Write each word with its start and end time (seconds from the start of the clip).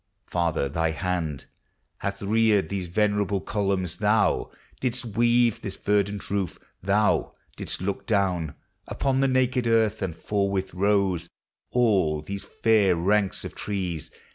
Father, 0.25 0.67
thy 0.67 0.89
hand 0.89 1.45
Hath 1.99 2.23
reared 2.23 2.69
these 2.69 2.87
venerable 2.87 3.39
columns, 3.39 3.97
thou 3.97 4.49
Didst 4.79 5.05
weave 5.05 5.61
this 5.61 5.75
verdant 5.75 6.31
roof. 6.31 6.57
Thou 6.81 7.35
didst 7.55 7.81
look 7.83 8.07
down 8.07 8.55
Upon 8.87 9.19
the 9.19 9.27
naked 9.27 9.67
earth, 9.67 10.01
and 10.01 10.15
forthwith 10.17 10.73
rose 10.73 11.29
All 11.69 12.23
these 12.23 12.43
fair 12.45 12.95
ranks 12.95 13.45
of 13.45 13.53
trees. 13.53 14.09